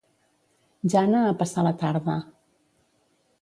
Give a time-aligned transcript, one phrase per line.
[0.93, 2.17] Jana a passar la tarda».